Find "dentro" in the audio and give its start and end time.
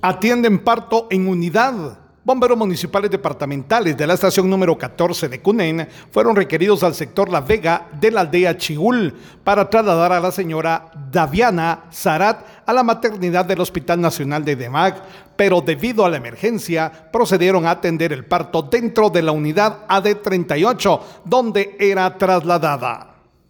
18.60-19.08